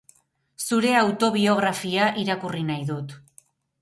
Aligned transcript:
Zure 0.67 0.93
autobiografia 1.01 2.07
irakurri 2.25 2.65
nahi 2.71 2.87
dut. 2.93 3.15